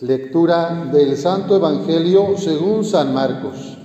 Lectura 0.00 0.90
del 0.92 1.16
Santo 1.16 1.56
Evangelio 1.56 2.36
según 2.36 2.84
San 2.84 3.12
Marcos. 3.12 3.76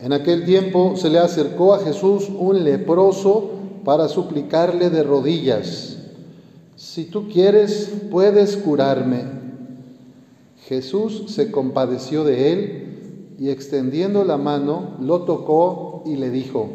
En 0.00 0.12
aquel 0.12 0.46
tiempo 0.46 0.96
se 0.96 1.10
le 1.10 1.18
acercó 1.18 1.74
a 1.74 1.80
Jesús 1.80 2.30
un 2.34 2.64
leproso 2.64 3.50
para 3.84 4.08
suplicarle 4.08 4.88
de 4.88 5.02
rodillas, 5.02 5.98
si 6.76 7.06
tú 7.06 7.28
quieres, 7.28 7.92
puedes 8.10 8.56
curarme. 8.56 9.24
Jesús 10.66 11.24
se 11.26 11.50
compadeció 11.50 12.22
de 12.22 12.52
él 12.52 13.34
y 13.38 13.50
extendiendo 13.50 14.24
la 14.24 14.36
mano, 14.36 14.96
lo 15.00 15.22
tocó 15.22 16.04
y 16.06 16.16
le 16.16 16.30
dijo, 16.30 16.68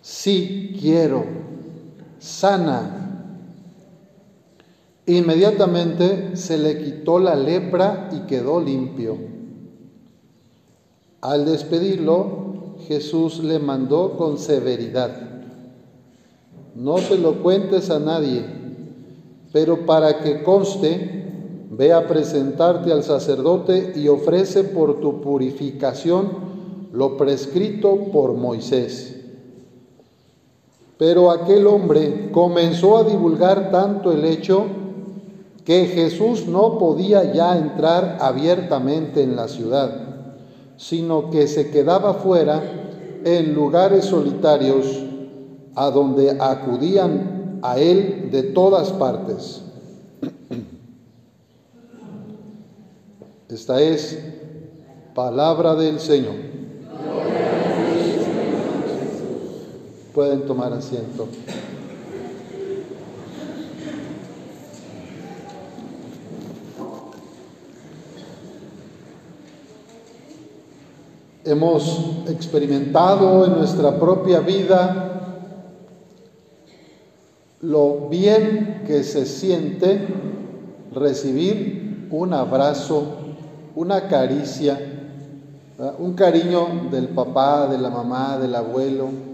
sí 0.00 0.76
quiero, 0.80 1.24
sana. 2.20 3.06
Inmediatamente 5.06 6.36
se 6.36 6.56
le 6.56 6.78
quitó 6.78 7.18
la 7.18 7.34
lepra 7.34 8.10
y 8.12 8.20
quedó 8.28 8.60
limpio. 8.60 9.18
Al 11.20 11.44
despedirlo, 11.44 12.76
Jesús 12.86 13.40
le 13.40 13.58
mandó 13.58 14.16
con 14.16 14.38
severidad, 14.38 15.10
no 16.74 16.98
se 16.98 17.18
lo 17.18 17.42
cuentes 17.42 17.90
a 17.90 17.98
nadie, 17.98 18.44
pero 19.52 19.84
para 19.84 20.20
que 20.20 20.42
conste, 20.42 21.66
ve 21.70 21.92
a 21.92 22.06
presentarte 22.06 22.92
al 22.92 23.02
sacerdote 23.02 23.92
y 23.96 24.08
ofrece 24.08 24.64
por 24.64 25.00
tu 25.00 25.20
purificación 25.20 26.50
lo 26.92 27.16
prescrito 27.16 28.10
por 28.12 28.34
Moisés. 28.34 29.19
Pero 31.00 31.30
aquel 31.30 31.66
hombre 31.66 32.28
comenzó 32.30 32.98
a 32.98 33.04
divulgar 33.04 33.70
tanto 33.70 34.12
el 34.12 34.22
hecho 34.22 34.66
que 35.64 35.86
Jesús 35.86 36.46
no 36.46 36.76
podía 36.78 37.32
ya 37.32 37.56
entrar 37.56 38.18
abiertamente 38.20 39.22
en 39.22 39.34
la 39.34 39.48
ciudad, 39.48 39.92
sino 40.76 41.30
que 41.30 41.48
se 41.48 41.70
quedaba 41.70 42.12
fuera 42.12 42.62
en 43.24 43.54
lugares 43.54 44.04
solitarios 44.04 44.84
a 45.74 45.90
donde 45.90 46.36
acudían 46.38 47.60
a 47.62 47.78
él 47.78 48.28
de 48.30 48.42
todas 48.42 48.90
partes. 48.90 49.62
Esta 53.48 53.80
es 53.80 54.18
palabra 55.14 55.74
del 55.76 55.98
Señor. 55.98 56.59
Pueden 60.20 60.44
tomar 60.44 60.70
asiento. 60.74 61.28
Hemos 71.42 72.26
experimentado 72.28 73.46
en 73.46 73.52
nuestra 73.52 73.98
propia 73.98 74.40
vida 74.40 75.46
lo 77.62 78.10
bien 78.10 78.82
que 78.86 79.02
se 79.02 79.24
siente 79.24 80.06
recibir 80.92 82.08
un 82.10 82.34
abrazo, 82.34 83.04
una 83.74 84.06
caricia, 84.06 84.78
un 85.98 86.12
cariño 86.12 86.90
del 86.90 87.08
papá, 87.08 87.68
de 87.68 87.78
la 87.78 87.88
mamá, 87.88 88.36
del 88.36 88.54
abuelo, 88.54 89.30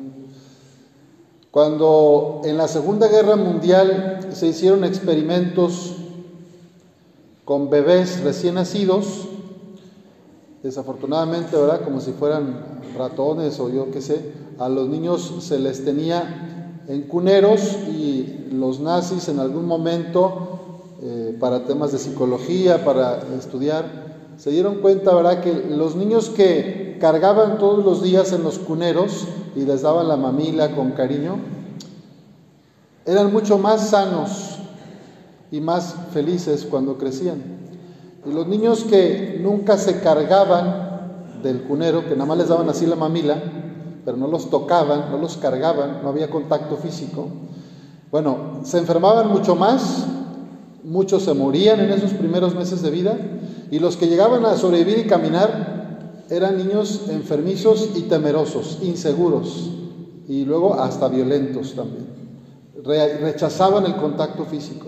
cuando 1.57 2.43
en 2.45 2.59
la 2.59 2.69
Segunda 2.69 3.09
Guerra 3.09 3.35
Mundial 3.35 4.29
se 4.35 4.47
hicieron 4.47 4.85
experimentos 4.85 5.95
con 7.47 7.71
bebés 7.71 8.23
recién 8.23 8.57
nacidos, 8.57 9.27
desafortunadamente, 10.63 11.57
¿verdad? 11.57 11.81
Como 11.83 12.03
si 12.03 12.13
fueran 12.13 12.83
ratones 12.95 13.59
o 13.59 13.71
yo 13.71 13.91
qué 13.91 14.03
sé, 14.03 14.21
a 14.59 14.69
los 14.69 14.87
niños 14.91 15.37
se 15.41 15.59
les 15.59 15.83
tenía 15.83 16.83
en 16.89 17.05
cuneros 17.05 17.79
y 17.89 18.49
los 18.53 18.81
nazis 18.81 19.27
en 19.29 19.39
algún 19.39 19.65
momento, 19.65 20.59
eh, 21.01 21.35
para 21.41 21.65
temas 21.65 21.91
de 21.91 21.99
psicología, 21.99 22.85
para 22.85 23.23
estudiar, 23.35 24.35
se 24.37 24.51
dieron 24.51 24.83
cuenta, 24.83 25.15
¿verdad?, 25.15 25.41
que 25.41 25.55
los 25.55 25.97
niños 25.97 26.29
que 26.29 26.99
cargaban 27.01 27.57
todos 27.57 27.83
los 27.83 28.03
días 28.03 28.35
en 28.35 28.43
los 28.43 28.59
cuneros 28.59 29.27
y 29.57 29.65
les 29.65 29.83
daban 29.83 30.07
la 30.07 30.17
mamila 30.17 30.77
con 30.77 30.93
cariño, 30.93 31.39
eran 33.07 33.33
mucho 33.33 33.57
más 33.57 33.89
sanos 33.89 34.59
y 35.51 35.61
más 35.61 35.95
felices 36.13 36.67
cuando 36.71 36.99
crecían. 36.99 37.43
Y 38.27 38.33
los 38.33 38.47
niños 38.47 38.85
que 38.85 39.41
nunca 39.43 39.79
se 39.79 40.01
cargaban 40.01 41.41
del 41.43 41.63
cunero, 41.63 42.05
que 42.07 42.11
nada 42.11 42.27
más 42.27 42.39
les 42.39 42.49
daban 42.49 42.69
así 42.69 42.85
la 42.85 42.97
mamila, 42.97 43.43
pero 44.05 44.17
no 44.17 44.29
los 44.29 44.51
tocaban, 44.51 45.11
no 45.11 45.19
los 45.19 45.39
cargaban, 45.39 46.03
no 46.03 46.11
había 46.11 46.29
contacto 46.29 46.77
físico, 46.77 47.29
bueno, 48.11 48.61
se 48.63 48.79
enfermaban 48.79 49.29
mucho 49.29 49.57
más, 49.57 50.07
muchos 50.85 51.25
se 51.25 51.35
morían 51.35 51.81
en 51.81 51.91
esos 51.91 52.13
primeros 52.13 52.55
meses 52.55 52.83
de 52.83 52.91
vida 52.91 53.17
y 53.71 53.79
los 53.79 53.97
que 53.97 54.07
llegaban 54.07 54.45
a 54.45 54.57
sobrevivir 54.57 54.99
y 54.99 55.09
caminar 55.09 55.76
eran 56.31 56.59
niños 56.59 57.03
enfermizos 57.09 57.91
y 57.95 58.03
temerosos, 58.03 58.79
inseguros 58.83 59.71
y 60.29 60.45
luego 60.45 60.75
hasta 60.75 61.09
violentos 61.09 61.75
también. 61.75 62.07
Rechazaban 62.85 63.87
el 63.87 63.97
contacto 63.97 64.45
físico. 64.45 64.87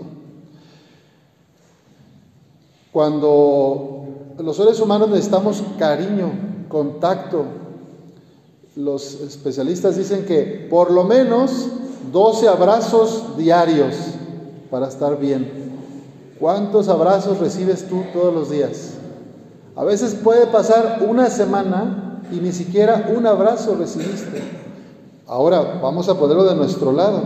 Cuando 2.91 4.07
los 4.39 4.55
seres 4.55 4.79
humanos 4.79 5.09
necesitamos 5.09 5.63
cariño, 5.77 6.31
contacto, 6.67 7.45
los 8.75 9.15
especialistas 9.21 9.97
dicen 9.97 10.25
que 10.25 10.67
por 10.69 10.91
lo 10.91 11.03
menos 11.03 11.67
12 12.11 12.47
abrazos 12.47 13.37
diarios 13.37 13.95
para 14.71 14.87
estar 14.87 15.19
bien. 15.19 15.69
¿Cuántos 16.39 16.87
abrazos 16.87 17.39
recibes 17.39 17.87
tú 17.87 18.03
todos 18.13 18.33
los 18.33 18.49
días? 18.49 18.88
A 19.79 19.85
veces 19.85 20.13
puede 20.13 20.45
pasar 20.47 20.99
una 21.07 21.29
semana 21.29 22.21
y 22.33 22.35
ni 22.41 22.51
siquiera 22.51 23.09
un 23.15 23.25
abrazo 23.25 23.77
recibiste. 23.79 24.43
Ahora 25.25 25.79
vamos 25.81 26.09
a 26.09 26.15
ponerlo 26.15 26.43
de 26.43 26.53
nuestro 26.53 26.91
lado. 26.91 27.21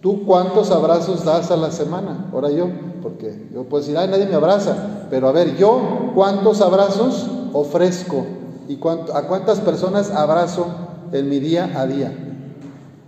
¿Tú 0.00 0.24
cuántos 0.24 0.70
abrazos 0.70 1.24
das 1.24 1.50
a 1.50 1.56
la 1.56 1.72
semana? 1.72 2.28
Ahora 2.32 2.48
yo, 2.52 2.68
porque 3.02 3.48
yo 3.52 3.64
puedo 3.64 3.82
decir, 3.82 3.98
ay, 3.98 4.06
nadie 4.06 4.26
me 4.26 4.36
abraza. 4.36 5.06
Pero 5.10 5.26
a 5.26 5.32
ver, 5.32 5.56
yo, 5.56 6.12
¿cuántos 6.14 6.60
abrazos 6.60 7.26
ofrezco? 7.52 8.24
¿Y 8.68 8.78
a 9.12 9.22
cuántas 9.22 9.58
personas 9.58 10.12
abrazo 10.12 10.68
en 11.10 11.28
mi 11.28 11.40
día 11.40 11.72
a 11.74 11.86
día? 11.86 12.16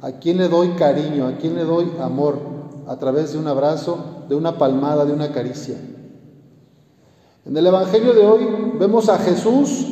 ¿A 0.03 0.10
quién 0.10 0.39
le 0.39 0.49
doy 0.49 0.71
cariño? 0.71 1.28
¿A 1.28 1.37
quién 1.37 1.55
le 1.55 1.62
doy 1.62 1.93
amor? 2.03 2.50
a 2.91 2.97
través 2.97 3.33
de 3.33 3.39
un 3.39 3.47
abrazo, 3.47 4.25
de 4.28 4.34
una 4.34 4.59
palmada, 4.59 5.05
de 5.05 5.12
una 5.12 5.31
caricia. 5.31 5.77
En 7.47 7.56
el 7.56 7.67
Evangelio 7.67 8.12
de 8.12 8.27
hoy 8.27 8.47
vemos 8.78 9.09
a 9.09 9.19
Jesús 9.19 9.87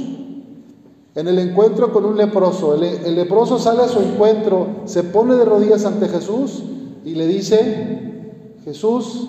en 1.15 1.27
el 1.27 1.39
encuentro 1.39 1.93
con 1.93 2.05
un 2.05 2.17
leproso. 2.17 2.75
El, 2.75 3.15
leproso 3.15 3.59
sale 3.59 3.83
a 3.83 3.89
su 3.89 4.01
encuentro, 4.01 4.83
se 4.85 5.03
pone 5.03 5.35
de 5.35 5.45
rodillas 5.45 5.85
ante 5.85 6.09
Jesús 6.09 6.63
y 7.05 7.15
le 7.15 7.27
dice, 7.27 8.55
Jesús, 8.65 9.29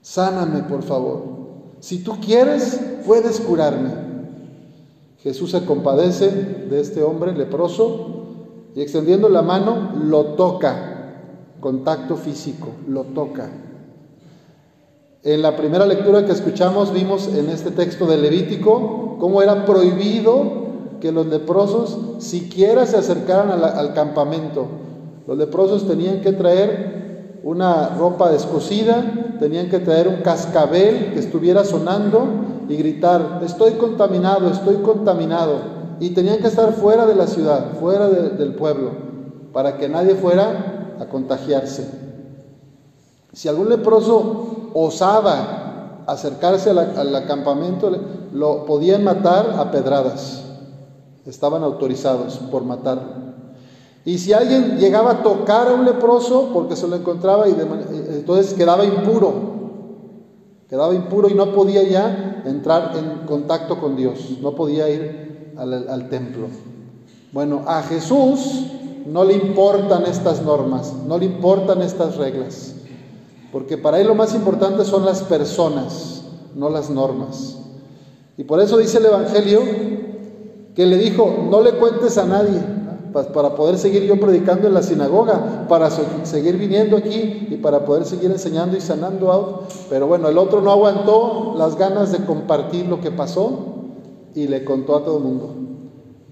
sáname 0.00 0.62
por 0.62 0.82
favor. 0.82 1.22
Si 1.80 2.02
tú 2.02 2.16
quieres, 2.24 2.80
puedes 3.06 3.40
curarme. 3.40 3.90
Jesús 5.18 5.52
se 5.52 5.64
compadece 5.64 6.30
de 6.30 6.80
este 6.80 7.02
hombre 7.02 7.32
leproso 7.36 8.24
y 8.74 8.80
extendiendo 8.80 9.28
la 9.28 9.42
mano 9.42 9.92
lo 9.94 10.34
toca 10.34 10.88
contacto 11.60 12.16
físico, 12.16 12.68
lo 12.88 13.04
toca. 13.04 13.48
En 15.24 15.40
la 15.40 15.56
primera 15.56 15.86
lectura 15.86 16.24
que 16.26 16.32
escuchamos 16.32 16.92
vimos 16.92 17.28
en 17.28 17.48
este 17.48 17.70
texto 17.70 18.06
de 18.06 18.16
Levítico 18.16 19.18
cómo 19.20 19.40
era 19.40 19.64
prohibido 19.64 20.98
que 21.00 21.12
los 21.12 21.26
leprosos 21.26 21.96
siquiera 22.18 22.86
se 22.86 22.96
acercaran 22.96 23.52
al, 23.62 23.94
campamento. 23.94 24.66
Los 25.28 25.38
leprosos 25.38 25.86
tenían 25.86 26.22
que 26.22 26.32
traer 26.32 27.38
una 27.44 27.90
ropa 27.90 28.32
descosida, 28.32 29.36
tenían 29.38 29.68
que 29.68 29.78
traer 29.78 30.08
un 30.08 30.22
cascabel 30.22 31.12
que 31.12 31.20
estuviera 31.20 31.64
sonando 31.64 32.26
y 32.68 32.74
gritar, 32.74 33.42
estoy 33.44 33.74
contaminado, 33.74 34.50
estoy 34.50 34.78
contaminado. 34.78 35.58
Y 36.00 36.10
tenían 36.10 36.38
que 36.38 36.48
estar 36.48 36.72
fuera 36.72 37.06
de 37.06 37.14
la 37.14 37.28
ciudad, 37.28 37.74
fuera 37.78 38.08
del 38.08 38.56
pueblo, 38.56 38.90
para 39.52 39.76
que 39.78 39.88
nadie 39.88 40.16
fuera 40.16 40.96
a 40.98 41.06
contagiarse. 41.06 42.01
Si 43.32 43.48
algún 43.48 43.68
leproso 43.68 44.70
osaba 44.74 46.04
acercarse 46.06 46.70
al 46.70 47.16
acampamento, 47.16 47.90
lo 48.32 48.64
podían 48.66 49.04
matar 49.04 49.54
a 49.58 49.70
pedradas. 49.70 50.42
Estaban 51.24 51.62
autorizados 51.62 52.38
por 52.50 52.64
matar. 52.64 53.22
Y 54.04 54.18
si 54.18 54.32
alguien 54.32 54.78
llegaba 54.78 55.12
a 55.12 55.22
tocar 55.22 55.68
a 55.68 55.74
un 55.74 55.84
leproso 55.84 56.50
porque 56.52 56.74
se 56.74 56.88
lo 56.88 56.96
encontraba 56.96 57.48
y 57.48 57.52
entonces 57.52 58.54
quedaba 58.54 58.84
impuro, 58.84 59.32
quedaba 60.68 60.92
impuro 60.94 61.28
y 61.28 61.34
no 61.34 61.52
podía 61.52 61.84
ya 61.84 62.42
entrar 62.44 62.92
en 62.96 63.26
contacto 63.26 63.78
con 63.78 63.94
Dios, 63.94 64.38
no 64.42 64.56
podía 64.56 64.88
ir 64.88 65.54
al, 65.56 65.88
al 65.88 66.08
templo. 66.08 66.48
Bueno, 67.32 67.62
a 67.66 67.82
Jesús 67.82 68.64
no 69.06 69.24
le 69.24 69.34
importan 69.34 70.04
estas 70.06 70.42
normas, 70.42 70.92
no 71.06 71.16
le 71.16 71.26
importan 71.26 71.80
estas 71.80 72.16
reglas, 72.16 72.74
porque 73.52 73.76
para 73.76 74.00
él 74.00 74.06
lo 74.08 74.14
más 74.14 74.34
importante 74.34 74.84
son 74.84 75.04
las 75.04 75.22
personas, 75.22 76.22
no 76.56 76.70
las 76.70 76.88
normas. 76.88 77.58
Y 78.38 78.44
por 78.44 78.60
eso 78.60 78.78
dice 78.78 78.98
el 78.98 79.06
Evangelio 79.06 79.60
que 80.74 80.86
le 80.86 80.96
dijo, 80.96 81.46
no 81.50 81.60
le 81.60 81.72
cuentes 81.72 82.16
a 82.16 82.24
nadie, 82.24 82.58
para 83.12 83.54
poder 83.54 83.76
seguir 83.76 84.04
yo 84.04 84.18
predicando 84.18 84.66
en 84.68 84.72
la 84.72 84.82
sinagoga, 84.82 85.66
para 85.68 85.90
seguir 85.90 86.56
viniendo 86.56 86.96
aquí 86.96 87.46
y 87.50 87.58
para 87.58 87.84
poder 87.84 88.06
seguir 88.06 88.30
enseñando 88.30 88.74
y 88.74 88.80
sanando. 88.80 89.66
Pero 89.90 90.06
bueno, 90.06 90.28
el 90.28 90.38
otro 90.38 90.62
no 90.62 90.70
aguantó 90.70 91.54
las 91.58 91.76
ganas 91.76 92.10
de 92.10 92.24
compartir 92.24 92.86
lo 92.86 93.02
que 93.02 93.10
pasó 93.10 93.66
y 94.34 94.48
le 94.48 94.64
contó 94.64 94.96
a 94.96 95.04
todo 95.04 95.18
el 95.18 95.24
mundo. 95.24 95.54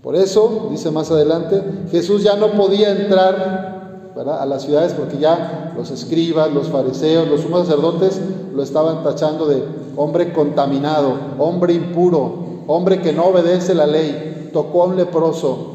Por 0.02 0.16
eso, 0.16 0.68
dice 0.70 0.90
más 0.90 1.10
adelante, 1.10 1.62
Jesús 1.90 2.22
ya 2.22 2.36
no 2.36 2.52
podía 2.52 2.92
entrar 2.92 3.79
a 4.16 4.46
las 4.46 4.62
ciudades 4.62 4.92
porque 4.92 5.18
ya 5.18 5.72
los 5.76 5.90
escribas, 5.90 6.52
los 6.52 6.68
fariseos, 6.68 7.28
los 7.28 7.42
sumos 7.42 7.66
sacerdotes 7.66 8.20
lo 8.54 8.62
estaban 8.62 9.02
tachando 9.02 9.46
de 9.46 9.62
hombre 9.96 10.32
contaminado, 10.32 11.14
hombre 11.38 11.74
impuro, 11.74 12.62
hombre 12.66 13.00
que 13.00 13.12
no 13.12 13.26
obedece 13.26 13.74
la 13.74 13.86
ley, 13.86 14.50
tocó 14.52 14.82
a 14.82 14.86
un 14.86 14.96
leproso. 14.96 15.66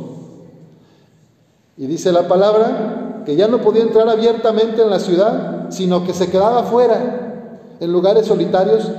Y 1.77 1.87
dice 1.87 2.11
la 2.11 2.27
palabra 2.27 3.23
que 3.25 3.35
ya 3.35 3.47
no 3.47 3.59
podía 3.61 3.83
entrar 3.83 4.07
abiertamente 4.07 4.81
en 4.81 4.89
la 4.89 4.99
ciudad, 4.99 5.67
sino 5.69 6.05
que 6.05 6.13
se 6.13 6.29
quedaba 6.29 6.63
fuera, 6.63 7.51
en 7.79 7.91
lugares 7.91 8.27
solitarios, 8.27 8.89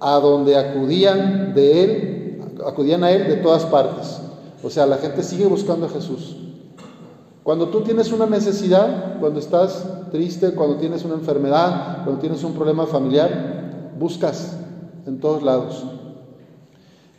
a 0.00 0.18
donde 0.18 0.56
acudían 0.56 1.54
de 1.54 1.84
él, 1.84 2.56
acudían 2.66 3.04
a 3.04 3.10
él 3.10 3.28
de 3.28 3.36
todas 3.36 3.64
partes. 3.66 4.18
O 4.62 4.70
sea, 4.70 4.86
la 4.86 4.96
gente 4.96 5.22
sigue 5.22 5.46
buscando 5.46 5.86
a 5.86 5.90
Jesús. 5.90 6.36
Cuando 7.42 7.68
tú 7.68 7.80
tienes 7.80 8.12
una 8.12 8.26
necesidad, 8.26 9.18
cuando 9.18 9.40
estás 9.40 9.84
triste, 10.10 10.52
cuando 10.52 10.76
tienes 10.76 11.04
una 11.04 11.14
enfermedad, 11.14 12.04
cuando 12.04 12.20
tienes 12.20 12.44
un 12.44 12.52
problema 12.52 12.86
familiar, 12.86 13.92
buscas 13.98 14.56
en 15.06 15.20
todos 15.20 15.42
lados. 15.42 15.84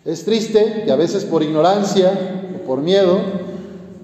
Es 0.06 0.24
triste 0.24 0.84
que 0.86 0.92
a 0.92 0.96
veces 0.96 1.26
por 1.26 1.42
ignorancia 1.44 2.50
o 2.56 2.68
por 2.68 2.82
miedo, 2.82 3.18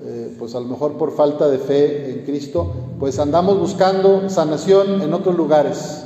eh, 0.04 0.36
pues 0.40 0.56
a 0.56 0.60
lo 0.60 0.68
mejor 0.68 0.94
por 0.94 1.12
falta 1.12 1.48
de 1.48 1.60
fe 1.60 2.12
en 2.12 2.26
Cristo, 2.26 2.72
pues 3.00 3.20
andamos 3.20 3.60
buscando 3.60 4.30
sanación 4.30 5.02
en 5.02 5.14
otros 5.14 5.36
lugares, 5.36 6.04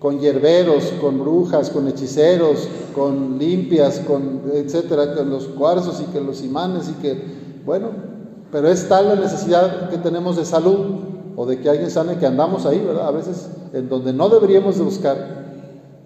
con 0.00 0.18
hierberos, 0.18 0.92
con 1.00 1.20
brujas, 1.20 1.70
con 1.70 1.88
hechiceros, 1.88 2.68
con 2.94 3.38
limpias, 3.38 4.00
con 4.00 4.42
etcétera, 4.52 5.14
con 5.14 5.30
los 5.30 5.46
cuarzos 5.46 6.00
y 6.00 6.04
que 6.12 6.20
los 6.20 6.42
imanes 6.42 6.88
y 6.88 6.92
que, 7.02 7.22
bueno, 7.64 8.13
pero 8.54 8.68
es 8.68 8.88
tal 8.88 9.08
la 9.08 9.16
necesidad 9.16 9.90
que 9.90 9.98
tenemos 9.98 10.36
de 10.36 10.44
salud 10.44 11.00
o 11.34 11.44
de 11.44 11.58
que 11.58 11.68
alguien 11.68 11.90
sane 11.90 12.18
que 12.18 12.26
andamos 12.26 12.66
ahí, 12.66 12.78
¿verdad? 12.78 13.08
A 13.08 13.10
veces 13.10 13.48
en 13.72 13.88
donde 13.88 14.12
no 14.12 14.28
deberíamos 14.28 14.78
de 14.78 14.84
buscar, 14.84 15.16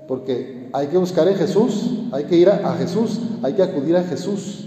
porque 0.08 0.70
hay 0.72 0.86
que 0.86 0.96
buscar 0.96 1.28
en 1.28 1.34
Jesús, 1.34 1.90
hay 2.10 2.24
que 2.24 2.36
ir 2.36 2.48
a, 2.48 2.74
Jesús, 2.78 3.20
hay 3.42 3.52
que 3.52 3.62
acudir 3.62 3.98
a 3.98 4.02
Jesús. 4.02 4.64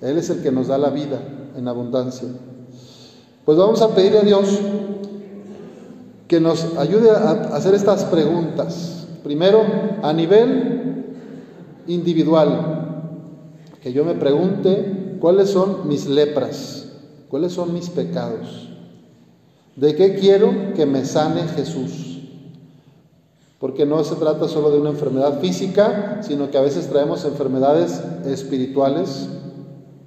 Él 0.00 0.18
es 0.18 0.30
el 0.30 0.40
que 0.40 0.52
nos 0.52 0.68
da 0.68 0.78
la 0.78 0.90
vida 0.90 1.18
en 1.56 1.66
abundancia. 1.66 2.28
Pues 3.44 3.58
vamos 3.58 3.82
a 3.82 3.92
pedirle 3.92 4.20
a 4.20 4.22
Dios 4.22 4.60
que 6.28 6.38
nos 6.38 6.76
ayude 6.78 7.10
a 7.10 7.56
hacer 7.56 7.74
estas 7.74 8.04
preguntas. 8.04 9.08
Primero, 9.24 9.62
a 10.00 10.12
nivel 10.12 11.06
individual, 11.88 13.02
que 13.82 13.92
yo 13.92 14.04
me 14.04 14.14
pregunte 14.14 15.16
cuáles 15.18 15.50
son 15.50 15.88
mis 15.88 16.06
lepras. 16.06 16.79
¿Cuáles 17.30 17.52
son 17.52 17.72
mis 17.72 17.88
pecados? 17.88 18.68
¿De 19.76 19.94
qué 19.94 20.16
quiero 20.16 20.74
que 20.74 20.84
me 20.84 21.04
sane 21.04 21.42
Jesús? 21.42 22.18
Porque 23.60 23.86
no 23.86 24.02
se 24.02 24.16
trata 24.16 24.48
solo 24.48 24.72
de 24.72 24.80
una 24.80 24.90
enfermedad 24.90 25.38
física, 25.38 26.22
sino 26.22 26.50
que 26.50 26.58
a 26.58 26.62
veces 26.62 26.88
traemos 26.88 27.24
enfermedades 27.24 28.02
espirituales, 28.26 29.28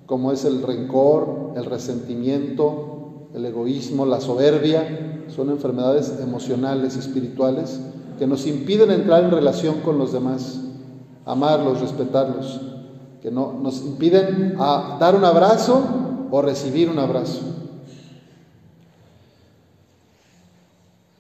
como 0.06 0.34
es 0.34 0.44
el 0.44 0.62
rencor, 0.64 1.54
el 1.56 1.64
resentimiento, 1.64 3.30
el 3.34 3.46
egoísmo, 3.46 4.06
la 4.06 4.20
soberbia. 4.20 5.24
Son 5.34 5.50
enfermedades 5.50 6.14
emocionales, 6.22 6.98
espirituales, 6.98 7.80
que 8.20 8.28
nos 8.28 8.46
impiden 8.46 8.92
entrar 8.92 9.24
en 9.24 9.32
relación 9.32 9.80
con 9.80 9.98
los 9.98 10.12
demás, 10.12 10.60
amarlos, 11.26 11.80
respetarlos, 11.80 12.60
que 13.22 13.32
no, 13.32 13.54
nos 13.54 13.82
impiden 13.82 14.58
a 14.60 14.98
dar 15.00 15.16
un 15.16 15.24
abrazo 15.24 16.03
o 16.36 16.42
recibir 16.42 16.90
un 16.90 16.98
abrazo. 16.98 17.42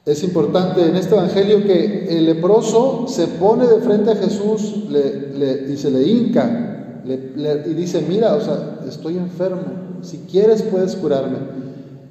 Es 0.07 0.23
importante 0.23 0.83
en 0.83 0.95
este 0.95 1.13
Evangelio 1.13 1.63
que 1.63 2.17
el 2.17 2.25
leproso 2.25 3.05
se 3.07 3.27
pone 3.27 3.67
de 3.67 3.79
frente 3.81 4.09
a 4.09 4.15
Jesús 4.15 4.73
y 4.89 5.77
se 5.77 5.91
le 5.91 6.01
hinca 6.01 7.03
y 7.05 7.73
dice, 7.75 8.03
mira, 8.09 8.33
o 8.33 8.41
sea, 8.41 8.79
estoy 8.87 9.17
enfermo, 9.17 9.61
si 10.01 10.17
quieres 10.29 10.63
puedes 10.63 10.95
curarme. 10.95 11.37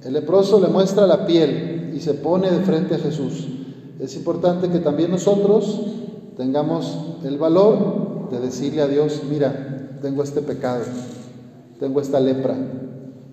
El 0.05 0.13
leproso 0.13 0.61
le 0.61 0.69
muestra 0.69 1.05
la 1.09 1.27
piel 1.27 1.93
y 1.97 1.99
se 1.99 2.15
pone 2.15 2.53
de 2.53 2.61
frente 2.61 2.95
a 2.95 2.99
Jesús. 2.99 3.49
Es 3.99 4.15
importante 4.15 4.69
que 4.69 4.79
también 4.79 5.11
nosotros 5.11 5.81
tengamos 6.37 7.17
el 7.25 7.37
valor 7.37 8.31
de 8.31 8.39
decirle 8.39 8.81
a 8.81 8.87
Dios, 8.87 9.23
mira, 9.29 9.99
tengo 10.01 10.23
este 10.23 10.41
pecado, 10.41 10.85
tengo 11.81 12.01
esta 12.01 12.21
lepra, 12.21 12.57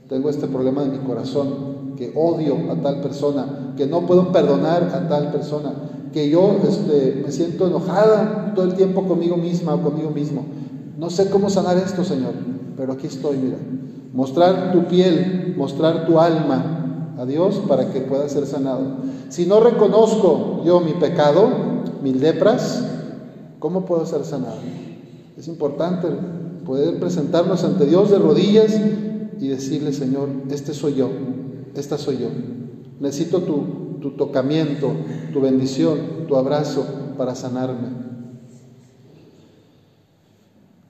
tengo 0.09 0.29
este 0.29 0.47
problema 0.47 0.83
en 0.83 0.91
mi 0.91 0.97
corazón, 0.97 1.93
que 1.95 2.11
odio 2.15 2.71
a 2.71 2.75
tal 2.81 2.99
persona, 2.99 3.73
que 3.77 3.85
no 3.85 4.07
puedo 4.07 4.31
perdonar 4.31 4.83
a 4.83 5.07
tal 5.07 5.31
persona, 5.31 5.71
que 6.11 6.29
yo 6.29 6.57
este, 6.67 7.21
me 7.23 7.31
siento 7.31 7.67
enojada 7.67 8.53
todo 8.55 8.65
el 8.65 8.73
tiempo 8.73 9.03
conmigo 9.03 9.37
misma 9.37 9.75
o 9.75 9.81
conmigo 9.83 10.09
mismo. 10.09 10.43
No 10.97 11.11
sé 11.11 11.29
cómo 11.29 11.49
sanar 11.51 11.77
esto, 11.77 12.03
Señor, 12.03 12.33
pero 12.75 12.93
aquí 12.93 13.05
estoy, 13.05 13.37
mira. 13.37 13.57
Mostrar 14.11 14.71
tu 14.71 14.85
piel, 14.85 15.53
mostrar 15.55 16.07
tu 16.07 16.19
alma 16.19 17.13
a 17.19 17.25
Dios 17.25 17.61
para 17.67 17.91
que 17.91 18.01
pueda 18.01 18.27
ser 18.27 18.47
sanado. 18.47 18.81
Si 19.29 19.45
no 19.45 19.59
reconozco 19.59 20.63
yo 20.65 20.79
mi 20.79 20.93
pecado, 20.93 21.49
mis 22.01 22.15
lepras, 22.15 22.83
¿cómo 23.59 23.85
puedo 23.85 24.07
ser 24.07 24.25
sanado? 24.25 24.57
Es 25.37 25.47
importante 25.47 26.07
poder 26.65 26.99
presentarnos 26.99 27.63
ante 27.63 27.85
Dios 27.85 28.09
de 28.09 28.17
rodillas 28.17 28.71
y 29.39 29.47
decirle, 29.47 29.93
Señor, 29.93 30.29
este 30.51 30.73
soy 30.73 30.95
yo, 30.95 31.09
esta 31.75 31.97
soy 31.97 32.17
yo. 32.17 32.27
Necesito 32.99 33.41
tu, 33.41 33.97
tu 34.01 34.11
tocamiento, 34.11 34.91
tu 35.31 35.41
bendición, 35.41 36.25
tu 36.27 36.35
abrazo 36.35 36.85
para 37.17 37.35
sanarme. 37.35 38.09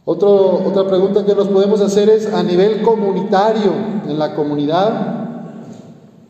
Otra 0.05 0.87
pregunta 0.87 1.23
que 1.23 1.35
nos 1.35 1.49
podemos 1.49 1.81
hacer 1.81 2.09
es 2.09 2.33
a 2.33 2.41
nivel 2.41 2.81
comunitario, 2.81 3.71
en 4.07 4.17
la 4.17 4.33
comunidad, 4.33 5.27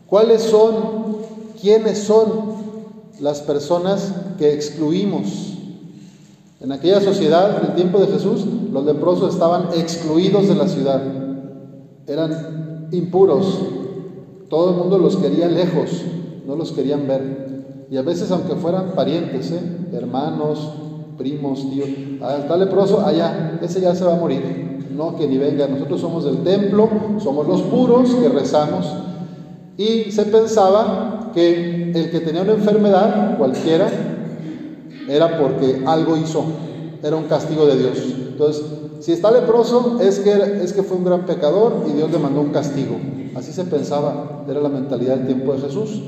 ¿cuáles 0.06 0.42
son, 0.42 0.74
quiénes 1.58 1.98
son 1.98 2.28
las 3.20 3.40
personas 3.40 4.12
que 4.38 4.52
excluimos? 4.52 5.54
En 6.60 6.72
aquella 6.72 7.00
sociedad, 7.00 7.58
en 7.58 7.70
el 7.70 7.74
tiempo 7.74 7.98
de 7.98 8.08
Jesús, 8.08 8.44
los 8.70 8.84
leprosos 8.84 9.32
estaban 9.32 9.68
excluidos 9.74 10.46
de 10.46 10.54
la 10.56 10.68
ciudad 10.68 11.19
eran 12.10 12.88
impuros. 12.90 13.60
Todo 14.48 14.70
el 14.70 14.76
mundo 14.76 14.98
los 14.98 15.16
quería 15.16 15.48
lejos, 15.48 16.04
no 16.46 16.56
los 16.56 16.72
querían 16.72 17.06
ver. 17.06 17.86
Y 17.90 17.96
a 17.96 18.02
veces, 18.02 18.30
aunque 18.30 18.54
fueran 18.56 18.92
parientes, 18.92 19.52
¿eh? 19.52 19.60
hermanos, 19.92 20.72
primos, 21.16 21.70
tíos, 21.70 21.88
ah, 22.22 22.38
está 22.40 22.56
leproso, 22.56 23.04
allá, 23.04 23.58
ese 23.62 23.80
ya 23.80 23.94
se 23.94 24.04
va 24.04 24.14
a 24.14 24.18
morir. 24.18 24.70
No, 24.90 25.16
que 25.16 25.26
ni 25.28 25.38
venga. 25.38 25.66
Nosotros 25.68 26.00
somos 26.00 26.24
del 26.24 26.38
templo, 26.42 26.88
somos 27.18 27.46
los 27.46 27.62
puros 27.62 28.14
que 28.14 28.28
rezamos. 28.28 28.86
Y 29.76 30.10
se 30.10 30.24
pensaba 30.24 31.30
que 31.32 31.92
el 31.92 32.10
que 32.10 32.20
tenía 32.20 32.42
una 32.42 32.52
enfermedad, 32.52 33.38
cualquiera, 33.38 33.88
era 35.08 35.38
porque 35.38 35.82
algo 35.86 36.16
hizo, 36.16 36.44
era 37.02 37.16
un 37.16 37.24
castigo 37.24 37.66
de 37.66 37.78
Dios. 37.78 37.98
Entonces, 38.30 38.64
si 39.00 39.12
está 39.12 39.30
leproso 39.30 39.98
es 40.00 40.18
que, 40.18 40.32
es 40.62 40.72
que 40.72 40.82
fue 40.82 40.98
un 40.98 41.04
gran 41.04 41.24
pecador 41.24 41.84
y 41.88 41.92
Dios 41.92 42.10
le 42.10 42.18
mandó 42.18 42.40
un 42.42 42.50
castigo. 42.50 42.96
Así 43.34 43.52
se 43.52 43.64
pensaba, 43.64 44.44
era 44.48 44.60
la 44.60 44.68
mentalidad 44.68 45.16
del 45.16 45.26
tiempo 45.26 45.54
de 45.54 45.60
Jesús. 45.60 46.02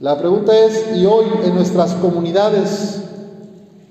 La 0.00 0.18
pregunta 0.18 0.52
es, 0.58 0.96
¿y 0.96 1.06
hoy 1.06 1.24
en 1.44 1.54
nuestras 1.54 1.94
comunidades 1.94 3.02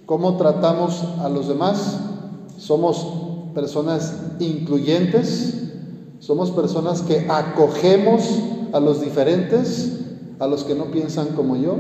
cómo 0.06 0.38
tratamos 0.38 1.04
a 1.20 1.30
los 1.30 1.48
demás? 1.48 1.98
¿Somos 2.58 3.08
personas 3.56 4.14
incluyentes? 4.40 5.56
Somos 6.20 6.52
personas 6.52 7.02
que 7.02 7.28
acogemos 7.28 8.22
a 8.74 8.80
los 8.80 9.02
diferentes, 9.02 10.00
a 10.38 10.46
los 10.46 10.64
que 10.64 10.76
no 10.76 10.92
piensan 10.92 11.30
como 11.30 11.56
yo, 11.56 11.76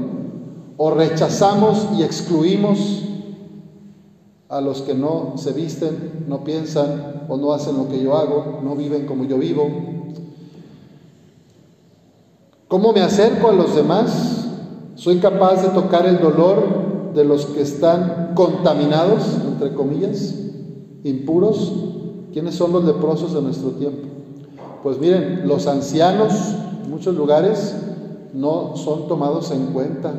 o 0.77 0.89
rechazamos 0.89 1.87
y 1.97 2.03
excluimos 2.03 3.03
a 4.51 4.59
los 4.59 4.81
que 4.81 4.93
no 4.93 5.33
se 5.37 5.53
visten, 5.53 6.25
no 6.27 6.43
piensan 6.43 7.23
o 7.29 7.37
no 7.37 7.53
hacen 7.53 7.77
lo 7.77 7.87
que 7.87 8.03
yo 8.03 8.17
hago, 8.17 8.59
no 8.61 8.75
viven 8.75 9.07
como 9.07 9.23
yo 9.23 9.37
vivo. 9.37 9.69
¿Cómo 12.67 12.91
me 12.91 12.99
acerco 12.99 13.47
a 13.47 13.53
los 13.53 13.73
demás? 13.73 14.49
¿Soy 14.95 15.19
capaz 15.19 15.61
de 15.61 15.69
tocar 15.69 16.05
el 16.05 16.19
dolor 16.19 17.13
de 17.13 17.23
los 17.23 17.45
que 17.45 17.61
están 17.61 18.33
contaminados, 18.35 19.23
entre 19.47 19.73
comillas, 19.73 20.35
impuros? 21.05 21.71
¿Quiénes 22.33 22.55
son 22.55 22.73
los 22.73 22.83
leprosos 22.83 23.33
de 23.33 23.41
nuestro 23.41 23.69
tiempo? 23.71 24.09
Pues 24.83 24.99
miren, 24.99 25.47
los 25.47 25.65
ancianos 25.67 26.33
en 26.83 26.91
muchos 26.91 27.15
lugares 27.15 27.73
no 28.33 28.75
son 28.75 29.07
tomados 29.07 29.49
en 29.51 29.67
cuenta, 29.67 30.13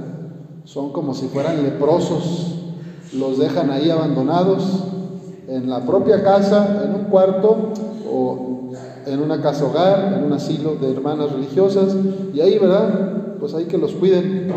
son 0.65 0.91
como 0.91 1.13
si 1.13 1.27
fueran 1.27 1.63
leprosos, 1.63 2.52
los 3.15 3.39
dejan 3.39 3.71
ahí 3.71 3.91
abandonados 3.91 4.63
en 5.49 5.69
la 5.69 5.85
propia 5.85 6.23
casa, 6.23 6.85
en 6.85 6.95
un 6.95 7.05
cuarto 7.05 7.73
o 8.11 8.73
en 9.07 9.21
una 9.21 9.41
casa 9.41 9.65
hogar, 9.67 10.15
en 10.19 10.25
un 10.25 10.33
asilo 10.33 10.77
de 10.77 10.93
hermanas 10.93 11.33
religiosas, 11.33 11.95
y 12.33 12.41
ahí, 12.41 12.59
¿verdad? 12.59 13.37
Pues 13.41 13.55
hay 13.55 13.65
que 13.65 13.79
los 13.79 13.93
cuiden, 13.93 14.53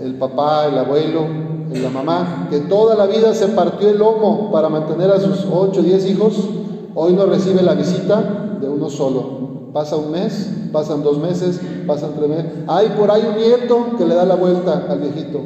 el 0.00 0.14
papá, 0.16 0.66
el 0.66 0.78
abuelo, 0.78 1.26
la 1.72 1.88
mamá, 1.88 2.48
que 2.50 2.60
toda 2.60 2.94
la 2.94 3.06
vida 3.06 3.34
se 3.34 3.48
partió 3.48 3.88
el 3.88 3.98
lomo 3.98 4.50
para 4.52 4.68
mantener 4.68 5.10
a 5.10 5.18
sus 5.18 5.46
8 5.50 5.80
o 5.80 5.82
10 5.82 6.10
hijos, 6.10 6.48
hoy 6.94 7.14
no 7.14 7.26
recibe 7.26 7.62
la 7.62 7.74
visita 7.74 8.58
de 8.60 8.68
uno 8.68 8.90
solo. 8.90 9.42
Pasa 9.72 9.96
un 9.96 10.10
mes, 10.10 10.50
pasan 10.70 11.02
dos 11.02 11.18
meses, 11.18 11.58
pasan 11.86 12.10
tres 12.14 12.28
meses. 12.28 12.44
Hay 12.66 12.88
por 12.88 13.10
ahí 13.10 13.22
un 13.26 13.36
nieto 13.38 13.96
que 13.96 14.04
le 14.04 14.14
da 14.14 14.26
la 14.26 14.34
vuelta 14.34 14.86
al 14.88 14.98
viejito. 14.98 15.40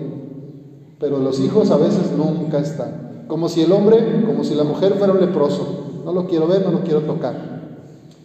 Pero 0.98 1.18
los 1.18 1.40
hijos 1.40 1.70
a 1.70 1.76
veces 1.76 2.12
nunca 2.16 2.58
están. 2.58 3.24
Como 3.28 3.48
si 3.48 3.62
el 3.62 3.72
hombre, 3.72 4.24
como 4.26 4.44
si 4.44 4.54
la 4.54 4.64
mujer 4.64 4.94
fuera 4.94 5.12
un 5.12 5.20
leproso. 5.20 6.02
No 6.04 6.12
lo 6.12 6.26
quiero 6.26 6.46
ver, 6.46 6.64
no 6.64 6.70
lo 6.70 6.80
quiero 6.80 7.00
tocar. 7.02 7.34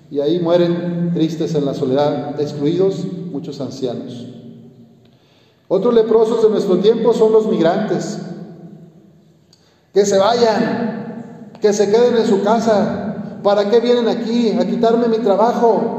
Y 0.10 0.20
ahí 0.20 0.40
mueren 0.40 1.12
tristes 1.14 1.56
en 1.56 1.66
la 1.66 1.74
soledad, 1.74 2.40
excluidos 2.40 3.06
muchos 3.32 3.60
ancianos. 3.62 4.28
Otros 5.68 5.94
leprosos 5.94 6.44
de 6.44 6.50
nuestro 6.50 6.78
tiempo 6.78 7.14
son 7.14 7.32
los 7.32 7.48
migrantes. 7.48 8.20
Que 9.94 10.06
se 10.06 10.18
vayan, 10.18 11.54
que 11.62 11.74
se 11.74 11.90
queden 11.90 12.18
en 12.18 12.26
su 12.26 12.42
casa, 12.44 13.12
¿Para 13.44 13.70
qué 13.70 13.80
vienen 13.80 14.08
aquí? 14.08 14.52
A 14.52 14.66
quitarme 14.66 15.08
mi 15.08 15.18
trabajo. 15.18 15.98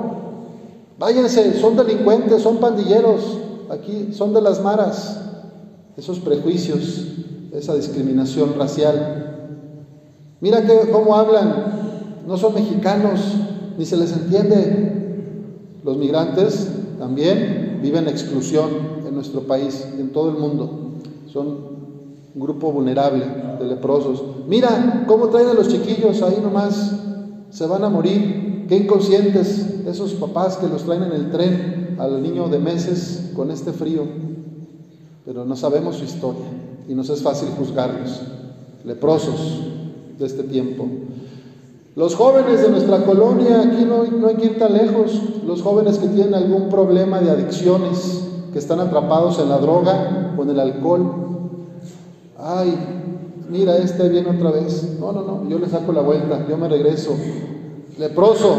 Váyanse, 0.99 1.59
son 1.61 1.77
delincuentes, 1.77 2.43
son 2.43 2.59
pandilleros, 2.59 3.39
aquí 3.71 4.13
son 4.13 4.33
de 4.33 4.41
las 4.41 4.63
maras. 4.63 5.19
Esos 5.97 6.19
prejuicios, 6.21 7.07
esa 7.53 7.75
discriminación 7.75 8.55
racial. 8.59 9.59
Mira 10.41 10.65
que, 10.65 10.91
cómo 10.91 11.15
hablan, 11.15 12.23
no 12.27 12.37
son 12.37 12.55
mexicanos, 12.55 13.21
ni 13.77 13.85
se 13.85 13.97
les 13.97 14.13
entiende. 14.13 14.93
Los 15.85 15.97
migrantes 15.97 16.69
también 16.99 17.81
viven 17.83 18.09
exclusión 18.09 18.71
en 19.07 19.15
nuestro 19.15 19.43
país, 19.43 19.87
en 19.99 20.11
todo 20.11 20.31
el 20.31 20.37
mundo. 20.37 20.99
Son 21.27 21.47
un 22.35 22.41
grupo 22.41 22.73
vulnerable 22.73 23.25
de 23.59 23.67
leprosos. 23.67 24.23
Mira 24.49 25.05
cómo 25.07 25.29
traen 25.29 25.49
a 25.49 25.55
los 25.55 25.69
chiquillos 25.69 26.23
ahí 26.23 26.39
nomás 26.43 26.93
se 27.51 27.67
van 27.67 27.85
a 27.85 27.91
morir. 27.91 28.67
Qué 28.69 28.77
inconscientes 28.77 29.85
esos 29.87 30.15
papás 30.15 30.57
que 30.57 30.69
los 30.69 30.85
traen 30.85 31.03
en 31.03 31.13
el 31.13 31.31
tren 31.31 31.97
al 31.99 32.23
niño 32.23 32.49
de 32.49 32.59
meses 32.59 33.33
con 33.37 33.51
este 33.51 33.73
frío. 33.73 34.22
Pero 35.25 35.45
no 35.45 35.57
sabemos 35.57 35.97
su 35.97 36.05
historia 36.05 36.47
y 36.89 36.95
nos 36.95 37.09
es 37.11 37.23
fácil 37.23 37.49
juzgarlos. 37.57 38.21
Leprosos 38.85 39.61
de 40.19 40.27
este 40.27 40.43
tiempo. 40.43 40.87
Los 41.95 42.15
jóvenes 42.15 42.63
de 42.63 42.71
nuestra 42.71 43.05
colonia, 43.05 43.61
aquí 43.61 43.85
no, 43.85 44.05
no 44.05 44.27
hay 44.27 44.37
ir 44.43 44.59
tan 44.59 44.73
lejos, 44.73 45.21
los 45.47 45.63
jóvenes 45.63 45.99
que 45.99 46.09
tienen 46.09 46.35
algún 46.35 46.69
problema 46.69 47.21
de 47.21 47.31
adicciones, 47.31 48.25
que 48.53 48.59
están 48.59 48.81
atrapados 48.81 49.39
en 49.39 49.49
la 49.51 49.59
droga 49.59 50.35
o 50.37 50.43
en 50.43 50.51
el 50.51 50.61
alcohol. 50.61 51.13
Ay, 52.39 52.77
mira, 53.51 53.77
este 53.77 54.09
viene 54.09 54.31
otra 54.31 54.51
vez. 54.51 54.97
No, 54.99 55.13
no, 55.13 55.23
no, 55.23 55.49
yo 55.49 55.59
le 55.59 55.69
saco 55.69 55.93
la 55.93 56.01
vuelta, 56.01 56.47
yo 56.49 56.57
me 56.57 56.67
regreso. 56.67 57.15
Leproso, 57.99 58.57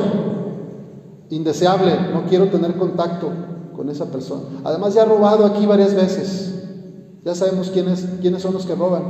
indeseable, 1.32 1.92
no 2.14 2.24
quiero 2.30 2.48
tener 2.48 2.76
contacto 2.76 3.30
con 3.84 3.90
esa 3.90 4.06
persona. 4.06 4.44
Además 4.64 4.94
ya 4.94 5.02
ha 5.02 5.06
robado 5.06 5.46
aquí 5.46 5.66
varias 5.66 5.94
veces. 5.94 6.54
Ya 7.26 7.36
sabemos 7.36 7.70
quiénes, 7.70 8.08
quiénes 8.22 8.42
son 8.42 8.54
los 8.54 8.66
que 8.66 8.76
roban. 8.76 9.04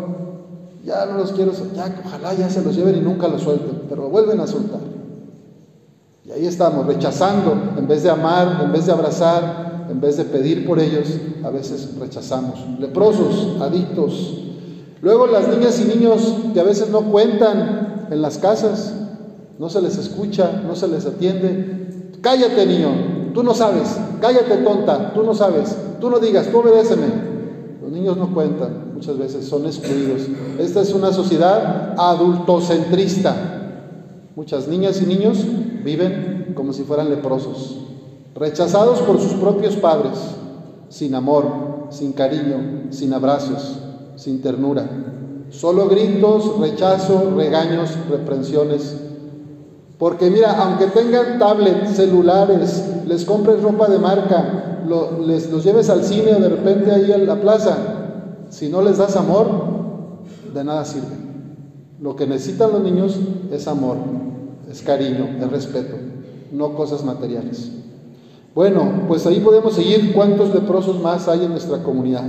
Ya 0.84 1.06
no 1.06 1.20
los 1.20 1.32
quiero, 1.32 1.52
ya 1.76 1.96
ojalá 2.04 2.34
ya 2.34 2.50
se 2.50 2.64
los 2.64 2.76
lleven 2.76 2.96
y 2.98 3.00
nunca 3.00 3.28
los 3.28 3.44
suelten, 3.44 3.84
pero 3.88 4.10
vuelven 4.10 4.40
a 4.40 4.48
soltar. 4.48 4.80
Y 6.26 6.32
ahí 6.32 6.48
estamos, 6.48 6.88
rechazando, 6.88 7.56
en 7.78 7.88
vez 7.88 8.02
de 8.02 8.10
amar, 8.10 8.62
en 8.64 8.72
vez 8.72 8.88
de 8.88 8.94
abrazar, 8.94 9.86
en 9.92 10.02
vez 10.02 10.18
de 10.18 10.26
pedir 10.26 10.66
por 10.66 10.80
ellos, 10.80 11.08
a 11.44 11.52
veces 11.52 11.96
rechazamos. 12.00 12.60
Leprosos, 12.80 13.62
adictos, 13.62 14.40
Luego 15.04 15.28
las 15.28 15.50
niñas 15.50 15.82
y 15.82 15.84
niños 15.84 16.34
que 16.54 16.62
a 16.62 16.64
veces 16.64 16.90
no 16.90 17.12
cuentan 17.12 18.08
en 18.10 18.22
las 18.22 18.38
casas, 18.38 18.94
no 19.60 19.68
se 19.68 19.82
les 19.82 19.98
escucha, 19.98 20.64
no 20.66 20.78
se 20.78 20.88
les 20.88 21.06
atiende. 21.06 22.14
Cállate 22.22 22.66
niño, 22.66 23.23
tú 23.34 23.44
no 23.44 23.54
sabes, 23.54 23.98
cállate 24.22 24.58
tonta, 24.58 25.14
tú 25.14 25.24
no 25.24 25.34
sabes, 25.34 25.76
tú 26.00 26.10
no 26.10 26.20
digas, 26.20 26.48
tú 26.48 26.60
obedéceme. 26.60 27.34
Los 27.82 27.92
niños 27.92 28.18
no 28.18 28.34
cuentan, 28.34 28.94
muchas 28.94 29.18
veces 29.18 29.46
son 29.46 29.66
excluidos. 29.66 30.22
Esta 30.60 30.82
es 30.82 30.94
una 30.94 31.12
sociedad 31.12 31.96
adultocentrista. 31.98 33.36
Muchas 34.36 34.68
niñas 34.68 35.02
y 35.02 35.06
niños 35.06 35.46
viven 35.84 36.54
como 36.56 36.74
si 36.74 36.84
fueran 36.84 37.10
leprosos, 37.10 37.80
rechazados 38.36 39.00
por 39.00 39.20
sus 39.20 39.34
propios 39.34 39.76
padres, 39.76 40.18
sin 40.90 41.14
amor, 41.14 41.88
sin 41.90 42.14
cariño, 42.14 42.88
sin 42.90 43.14
abrazos 43.14 43.80
sin 44.16 44.42
ternura. 44.42 44.88
Solo 45.50 45.88
gritos, 45.88 46.60
rechazo, 46.60 47.34
regaños, 47.36 47.90
reprensiones. 48.10 48.96
Porque 49.98 50.30
mira, 50.30 50.52
aunque 50.64 50.88
tengan 50.88 51.40
tablets, 51.40 51.96
celulares, 51.96 52.84
les 53.06 53.26
compres 53.26 53.62
ropa 53.62 53.88
de 53.88 54.00
marca, 54.00 54.82
les, 55.26 55.50
los 55.52 55.64
lleves 55.64 55.90
al 55.90 56.04
cine 56.04 56.34
o 56.36 56.40
de 56.40 56.50
repente 56.50 56.92
ahí 56.92 57.12
a 57.12 57.18
la 57.18 57.40
plaza, 57.40 57.78
si 58.50 58.70
no 58.70 58.82
les 58.82 58.98
das 58.98 59.16
amor, 59.16 59.48
de 60.54 60.64
nada 60.64 60.84
sirve. 60.86 61.16
Lo 62.00 62.16
que 62.16 62.28
necesitan 62.28 62.72
los 62.72 62.82
niños 62.82 63.18
es 63.52 63.68
amor, 63.68 63.98
es 64.70 64.82
cariño, 64.82 65.38
es 65.40 65.50
respeto, 65.50 65.96
no 66.52 66.76
cosas 66.76 67.04
materiales. 67.04 67.72
Bueno, 68.54 69.06
pues 69.08 69.26
ahí 69.26 69.40
podemos 69.40 69.74
seguir 69.74 70.14
cuántos 70.14 70.54
leprosos 70.54 71.02
más 71.02 71.28
hay 71.28 71.46
en 71.46 71.52
nuestra 71.52 71.82
comunidad 71.82 72.24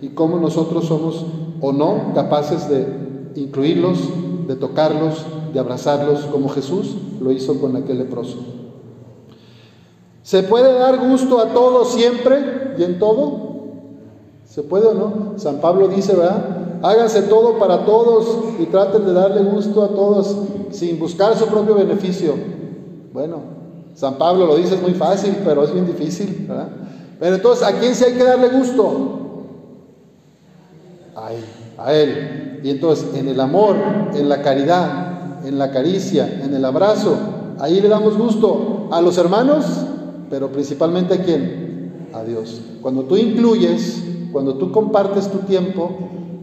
y 0.00 0.08
cómo 0.08 0.38
nosotros 0.38 0.86
somos 0.86 1.26
o 1.60 1.72
no 1.72 2.14
capaces 2.14 2.68
de 2.70 2.86
incluirlos, 3.34 3.98
de 4.46 4.56
tocarlos, 4.56 5.26
de 5.52 5.60
abrazarlos, 5.60 6.20
como 6.26 6.48
Jesús 6.48 6.94
lo 7.20 7.32
hizo 7.32 7.60
con 7.60 7.76
aquel 7.76 7.98
leproso. 7.98 8.38
¿Se 10.22 10.42
puede 10.42 10.78
dar 10.78 10.98
gusto 10.98 11.40
a 11.40 11.46
todos 11.46 11.92
siempre 11.92 12.74
y 12.78 12.84
en 12.84 12.98
todo? 12.98 13.50
¿Se 14.46 14.62
puede 14.62 14.86
o 14.86 14.94
no? 14.94 15.38
San 15.38 15.60
Pablo 15.60 15.88
dice, 15.88 16.14
¿verdad? 16.14 16.78
Háganse 16.82 17.22
todo 17.22 17.58
para 17.58 17.84
todos 17.84 18.26
y 18.58 18.66
traten 18.66 19.04
de 19.04 19.12
darle 19.12 19.42
gusto 19.42 19.82
a 19.82 19.88
todos 19.88 20.36
sin 20.70 20.98
buscar 20.98 21.36
su 21.36 21.46
propio 21.46 21.74
beneficio. 21.74 22.34
Bueno, 23.12 23.38
San 23.94 24.18
Pablo 24.18 24.46
lo 24.46 24.56
dice 24.56 24.76
es 24.76 24.82
muy 24.82 24.94
fácil, 24.94 25.36
pero 25.44 25.64
es 25.64 25.72
bien 25.72 25.86
difícil, 25.86 26.46
¿verdad? 26.48 26.68
Pero 27.18 27.36
entonces, 27.36 27.66
¿a 27.66 27.78
quién 27.78 27.94
sí 27.94 28.04
hay 28.04 28.14
que 28.14 28.24
darle 28.24 28.48
gusto? 28.48 29.20
a 31.20 31.32
Él, 31.32 31.44
a 31.78 31.92
Él. 31.92 32.60
Y 32.62 32.70
entonces 32.70 33.14
en 33.14 33.28
el 33.28 33.40
amor, 33.40 33.76
en 34.14 34.28
la 34.28 34.42
caridad, 34.42 35.09
en 35.44 35.58
la 35.58 35.70
caricia, 35.70 36.40
en 36.42 36.54
el 36.54 36.64
abrazo, 36.64 37.16
ahí 37.58 37.80
le 37.80 37.88
damos 37.88 38.16
gusto 38.16 38.88
a 38.90 39.00
los 39.00 39.18
hermanos, 39.18 39.64
pero 40.28 40.50
principalmente 40.50 41.14
a 41.14 41.22
quién? 41.22 42.08
A 42.12 42.22
Dios. 42.22 42.60
Cuando 42.82 43.02
tú 43.04 43.16
incluyes, 43.16 44.02
cuando 44.32 44.54
tú 44.54 44.72
compartes 44.72 45.28
tu 45.30 45.38
tiempo 45.38 45.90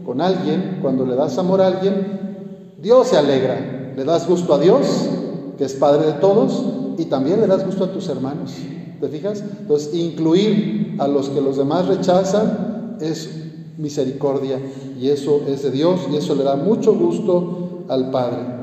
con 0.04 0.20
alguien, 0.20 0.78
cuando 0.82 1.04
le 1.04 1.14
das 1.14 1.38
amor 1.38 1.60
a 1.60 1.66
alguien, 1.68 2.18
Dios 2.80 3.08
se 3.08 3.16
alegra. 3.16 3.92
Le 3.96 4.04
das 4.04 4.28
gusto 4.28 4.54
a 4.54 4.58
Dios, 4.58 4.86
que 5.56 5.64
es 5.64 5.74
Padre 5.74 6.06
de 6.06 6.12
todos, 6.14 6.64
y 6.98 7.06
también 7.06 7.40
le 7.40 7.46
das 7.46 7.64
gusto 7.64 7.84
a 7.84 7.92
tus 7.92 8.08
hermanos. 8.08 8.52
¿Te 9.00 9.08
fijas? 9.08 9.42
Entonces, 9.60 9.94
incluir 9.94 10.96
a 10.98 11.06
los 11.06 11.28
que 11.28 11.40
los 11.40 11.56
demás 11.56 11.86
rechazan 11.86 12.96
es 13.00 13.30
misericordia 13.78 14.58
y 15.00 15.08
eso 15.08 15.42
es 15.46 15.62
de 15.62 15.70
Dios 15.70 16.00
y 16.12 16.16
eso 16.16 16.34
le 16.34 16.42
da 16.42 16.56
mucho 16.56 16.94
gusto 16.94 17.84
al 17.88 18.10
Padre. 18.10 18.57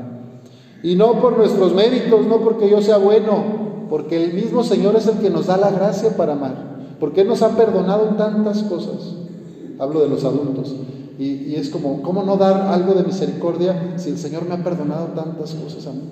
Y 0.82 0.94
no 0.94 1.20
por 1.20 1.36
nuestros 1.36 1.74
méritos, 1.74 2.26
no 2.26 2.38
porque 2.38 2.68
yo 2.68 2.80
sea 2.82 2.98
bueno, 2.98 3.86
porque 3.88 4.22
el 4.22 4.34
mismo 4.34 4.62
Señor 4.62 4.96
es 4.96 5.06
el 5.06 5.18
que 5.18 5.30
nos 5.30 5.46
da 5.46 5.56
la 5.56 5.70
gracia 5.70 6.16
para 6.16 6.34
amar, 6.34 6.54
porque 7.00 7.22
Él 7.22 7.28
nos 7.28 7.42
ha 7.42 7.56
perdonado 7.56 8.14
tantas 8.16 8.62
cosas. 8.64 9.14
Hablo 9.78 10.00
de 10.00 10.08
los 10.08 10.24
adultos. 10.24 10.74
Y, 11.18 11.54
es 11.54 11.70
como, 11.70 12.02
¿cómo 12.02 12.22
no 12.22 12.36
dar 12.36 12.68
algo 12.72 12.94
de 12.94 13.02
misericordia 13.02 13.94
si 13.96 14.10
el 14.10 14.18
Señor 14.18 14.46
me 14.46 14.54
ha 14.54 14.62
perdonado 14.62 15.06
tantas 15.08 15.54
cosas 15.54 15.86
a 15.86 15.92
mí? 15.92 16.02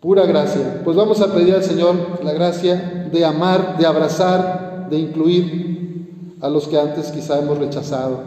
Pura 0.00 0.26
gracia. 0.26 0.82
Pues 0.84 0.96
vamos 0.96 1.20
a 1.22 1.32
pedir 1.32 1.54
al 1.54 1.64
Señor 1.64 1.96
la 2.22 2.32
gracia 2.34 3.08
de 3.10 3.24
amar, 3.24 3.78
de 3.78 3.86
abrazar, 3.86 4.88
de 4.90 4.98
incluir 4.98 6.36
a 6.40 6.50
los 6.50 6.68
que 6.68 6.78
antes 6.78 7.10
quizá 7.10 7.38
hemos 7.38 7.58
rechazado 7.58 8.20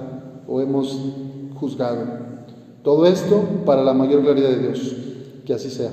o 0.48 0.60
hemos 0.62 0.98
juzgado. 1.60 2.01
Todo 2.84 3.06
esto 3.06 3.44
para 3.66 3.84
la 3.84 3.94
mayor 3.94 4.22
gloria 4.22 4.48
de 4.50 4.60
Dios. 4.60 4.96
Que 5.46 5.54
así 5.54 5.70
sea. 5.70 5.92